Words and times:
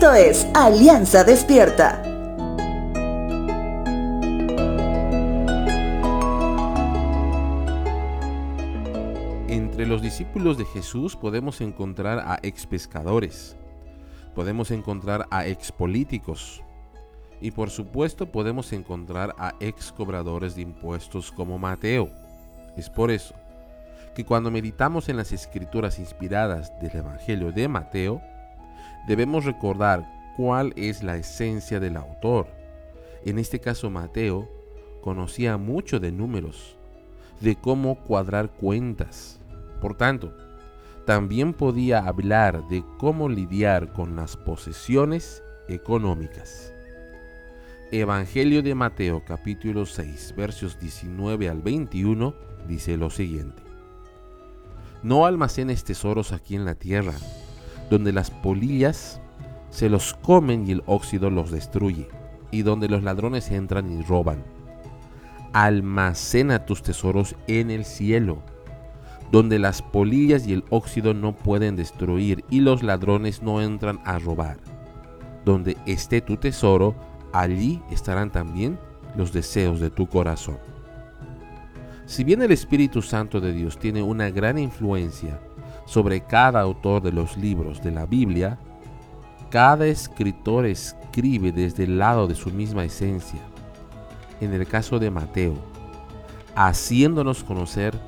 Esto 0.00 0.14
es 0.14 0.48
Alianza 0.54 1.24
Despierta. 1.24 2.00
Entre 9.46 9.84
los 9.84 10.00
discípulos 10.00 10.56
de 10.56 10.64
Jesús 10.64 11.16
podemos 11.16 11.60
encontrar 11.60 12.20
a 12.20 12.38
ex 12.42 12.66
pescadores, 12.66 13.58
podemos 14.34 14.70
encontrar 14.70 15.26
a 15.30 15.46
ex 15.46 15.70
políticos 15.70 16.62
y 17.42 17.50
por 17.50 17.68
supuesto 17.68 18.32
podemos 18.32 18.72
encontrar 18.72 19.34
a 19.36 19.52
ex 19.60 19.92
cobradores 19.92 20.54
de 20.54 20.62
impuestos 20.62 21.30
como 21.30 21.58
Mateo. 21.58 22.08
Es 22.74 22.88
por 22.88 23.10
eso 23.10 23.34
que 24.14 24.24
cuando 24.24 24.50
meditamos 24.50 25.10
en 25.10 25.18
las 25.18 25.30
escrituras 25.30 25.98
inspiradas 25.98 26.72
del 26.80 26.96
Evangelio 26.96 27.52
de 27.52 27.68
Mateo, 27.68 28.22
debemos 29.06 29.44
recordar 29.44 30.32
cuál 30.36 30.72
es 30.76 31.02
la 31.02 31.16
esencia 31.16 31.80
del 31.80 31.96
autor. 31.96 32.46
En 33.24 33.38
este 33.38 33.60
caso 33.60 33.90
Mateo 33.90 34.48
conocía 35.00 35.56
mucho 35.56 36.00
de 36.00 36.12
números, 36.12 36.76
de 37.40 37.56
cómo 37.56 37.96
cuadrar 38.04 38.50
cuentas. 38.50 39.40
Por 39.80 39.96
tanto, 39.96 40.34
también 41.06 41.54
podía 41.54 41.98
hablar 41.98 42.66
de 42.68 42.84
cómo 42.98 43.28
lidiar 43.28 43.92
con 43.92 44.16
las 44.16 44.36
posesiones 44.36 45.42
económicas. 45.68 46.72
Evangelio 47.92 48.62
de 48.62 48.74
Mateo 48.74 49.24
capítulo 49.26 49.84
6 49.84 50.34
versos 50.36 50.78
19 50.78 51.48
al 51.48 51.60
21 51.60 52.34
dice 52.68 52.96
lo 52.96 53.10
siguiente. 53.10 53.62
No 55.02 55.26
almacenes 55.26 55.82
tesoros 55.82 56.32
aquí 56.32 56.54
en 56.54 56.64
la 56.64 56.74
tierra, 56.74 57.14
donde 57.90 58.12
las 58.12 58.30
polillas 58.30 59.20
se 59.70 59.88
los 59.88 60.14
comen 60.14 60.66
y 60.66 60.72
el 60.72 60.82
óxido 60.86 61.28
los 61.28 61.50
destruye, 61.50 62.08
y 62.50 62.62
donde 62.62 62.88
los 62.88 63.02
ladrones 63.02 63.50
entran 63.50 63.90
y 63.90 64.02
roban. 64.02 64.42
Almacena 65.52 66.64
tus 66.64 66.82
tesoros 66.82 67.34
en 67.48 67.70
el 67.70 67.84
cielo, 67.84 68.42
donde 69.32 69.58
las 69.58 69.82
polillas 69.82 70.46
y 70.46 70.52
el 70.52 70.64
óxido 70.70 71.14
no 71.14 71.34
pueden 71.36 71.76
destruir 71.76 72.44
y 72.50 72.60
los 72.60 72.82
ladrones 72.82 73.42
no 73.42 73.60
entran 73.60 74.00
a 74.04 74.18
robar. 74.18 74.58
Donde 75.44 75.76
esté 75.86 76.20
tu 76.20 76.36
tesoro, 76.36 76.94
allí 77.32 77.82
estarán 77.90 78.30
también 78.30 78.78
los 79.16 79.32
deseos 79.32 79.80
de 79.80 79.90
tu 79.90 80.08
corazón. 80.08 80.58
Si 82.06 82.24
bien 82.24 82.42
el 82.42 82.50
Espíritu 82.50 83.02
Santo 83.02 83.40
de 83.40 83.52
Dios 83.52 83.78
tiene 83.78 84.02
una 84.02 84.30
gran 84.30 84.58
influencia 84.58 85.40
sobre 85.84 86.20
cada 86.22 86.60
autor 86.60 87.02
de 87.02 87.12
los 87.12 87.36
libros 87.36 87.82
de 87.82 87.90
la 87.90 88.06
Biblia, 88.06 88.58
cada 89.50 89.86
escritor 89.86 90.66
escribe 90.66 91.52
desde 91.52 91.84
el 91.84 91.98
lado 91.98 92.26
de 92.26 92.34
su 92.34 92.50
misma 92.50 92.84
esencia. 92.84 93.40
En 94.40 94.52
el 94.52 94.66
caso 94.66 94.98
de 94.98 95.10
Mateo, 95.10 95.54
haciéndonos 96.54 97.44
conocer 97.44 97.98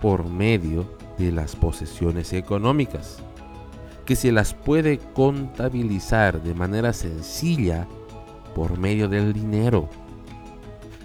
por 0.00 0.28
medio 0.28 0.86
de 1.18 1.32
las 1.32 1.56
posesiones 1.56 2.32
económicas, 2.32 3.18
que 4.04 4.16
se 4.16 4.32
las 4.32 4.54
puede 4.54 4.98
contabilizar 4.98 6.42
de 6.42 6.54
manera 6.54 6.92
sencilla 6.92 7.86
por 8.54 8.78
medio 8.78 9.08
del 9.08 9.32
dinero 9.32 9.88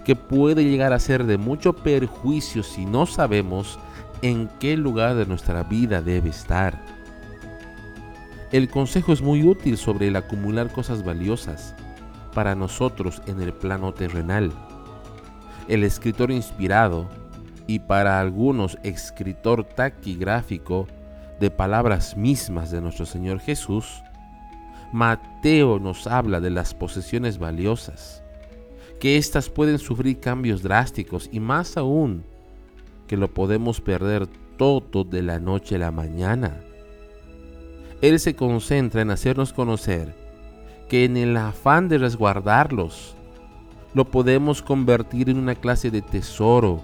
que 0.04 0.16
puede 0.16 0.64
llegar 0.64 0.92
a 0.92 0.98
ser 0.98 1.24
de 1.24 1.38
mucho 1.38 1.72
perjuicio 1.72 2.62
si 2.62 2.84
no 2.84 3.06
sabemos 3.06 3.78
en 4.22 4.48
qué 4.58 4.76
lugar 4.76 5.14
de 5.14 5.26
nuestra 5.26 5.62
vida 5.62 6.02
debe 6.02 6.28
estar. 6.30 6.78
El 8.52 8.68
consejo 8.68 9.12
es 9.12 9.22
muy 9.22 9.44
útil 9.44 9.76
sobre 9.76 10.08
el 10.08 10.16
acumular 10.16 10.72
cosas 10.72 11.04
valiosas 11.04 11.74
para 12.34 12.54
nosotros 12.54 13.22
en 13.26 13.40
el 13.40 13.52
plano 13.52 13.92
terrenal. 13.94 14.52
El 15.68 15.84
escritor 15.84 16.30
inspirado 16.30 17.08
y 17.66 17.78
para 17.78 18.20
algunos 18.20 18.76
escritor 18.82 19.64
taquigráfico 19.64 20.88
de 21.38 21.50
palabras 21.50 22.16
mismas 22.16 22.70
de 22.70 22.80
nuestro 22.80 23.06
Señor 23.06 23.40
Jesús, 23.40 24.02
Mateo 24.92 25.78
nos 25.78 26.08
habla 26.08 26.40
de 26.40 26.50
las 26.50 26.74
posesiones 26.74 27.38
valiosas 27.38 28.22
que 28.98 29.16
éstas 29.16 29.48
pueden 29.48 29.78
sufrir 29.78 30.20
cambios 30.20 30.62
drásticos 30.62 31.30
y 31.32 31.40
más 31.40 31.76
aún 31.76 32.24
que 33.10 33.16
lo 33.16 33.26
podemos 33.26 33.80
perder 33.80 34.28
todo 34.56 35.02
de 35.02 35.20
la 35.20 35.40
noche 35.40 35.74
a 35.74 35.78
la 35.78 35.90
mañana. 35.90 36.60
Él 38.02 38.20
se 38.20 38.36
concentra 38.36 39.02
en 39.02 39.10
hacernos 39.10 39.52
conocer 39.52 40.14
que 40.88 41.04
en 41.04 41.16
el 41.16 41.36
afán 41.36 41.88
de 41.88 41.98
resguardarlos, 41.98 43.16
lo 43.94 44.04
podemos 44.04 44.62
convertir 44.62 45.28
en 45.28 45.38
una 45.38 45.56
clase 45.56 45.90
de 45.90 46.02
tesoro 46.02 46.82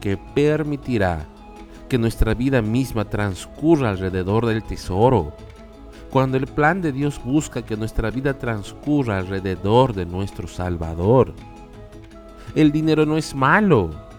que 0.00 0.16
permitirá 0.16 1.26
que 1.88 1.98
nuestra 1.98 2.32
vida 2.34 2.62
misma 2.62 3.06
transcurra 3.06 3.90
alrededor 3.90 4.46
del 4.46 4.62
tesoro 4.62 5.34
cuando 6.10 6.36
el 6.36 6.46
plan 6.46 6.80
de 6.80 6.92
Dios 6.92 7.20
busca 7.24 7.62
que 7.62 7.76
nuestra 7.76 8.12
vida 8.12 8.38
transcurra 8.38 9.18
alrededor 9.18 9.94
de 9.94 10.06
nuestro 10.06 10.46
Salvador. 10.46 11.34
El 12.54 12.70
dinero 12.70 13.04
no 13.04 13.16
es 13.16 13.34
malo. 13.34 14.09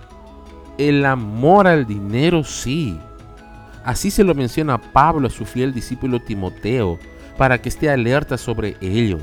El 0.77 1.05
amor 1.05 1.67
al 1.67 1.85
dinero 1.85 2.43
sí. 2.43 2.99
Así 3.83 4.11
se 4.11 4.23
lo 4.23 4.35
menciona 4.35 4.79
Pablo 4.79 5.27
a 5.27 5.31
su 5.31 5.45
fiel 5.45 5.73
discípulo 5.73 6.19
Timoteo 6.19 6.99
para 7.37 7.61
que 7.61 7.69
esté 7.69 7.89
alerta 7.89 8.37
sobre 8.37 8.77
ello. 8.81 9.17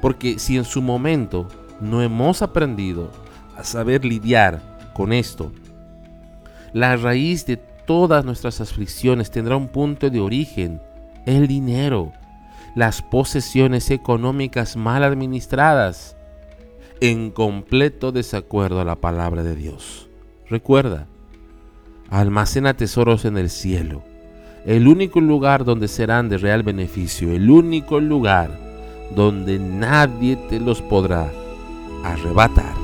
Porque 0.00 0.38
si 0.38 0.56
en 0.56 0.64
su 0.64 0.82
momento 0.82 1.48
no 1.80 2.02
hemos 2.02 2.42
aprendido 2.42 3.10
a 3.56 3.64
saber 3.64 4.04
lidiar 4.04 4.60
con 4.94 5.12
esto, 5.12 5.52
la 6.72 6.96
raíz 6.96 7.46
de 7.46 7.56
todas 7.56 8.24
nuestras 8.24 8.60
aflicciones 8.60 9.30
tendrá 9.30 9.56
un 9.56 9.68
punto 9.68 10.10
de 10.10 10.20
origen 10.20 10.80
el 11.26 11.46
dinero, 11.46 12.12
las 12.74 13.00
posesiones 13.02 13.90
económicas 13.90 14.76
mal 14.76 15.04
administradas, 15.04 16.16
en 17.00 17.30
completo 17.30 18.12
desacuerdo 18.12 18.80
a 18.80 18.84
la 18.84 18.96
palabra 18.96 19.42
de 19.42 19.54
Dios. 19.54 20.08
Recuerda, 20.48 21.06
almacena 22.10 22.74
tesoros 22.74 23.24
en 23.24 23.38
el 23.38 23.48
cielo, 23.48 24.02
el 24.66 24.88
único 24.88 25.20
lugar 25.20 25.64
donde 25.64 25.88
serán 25.88 26.28
de 26.28 26.38
real 26.38 26.62
beneficio, 26.62 27.32
el 27.32 27.50
único 27.50 27.98
lugar 27.98 28.50
donde 29.14 29.58
nadie 29.58 30.36
te 30.48 30.60
los 30.60 30.82
podrá 30.82 31.30
arrebatar. 32.04 32.83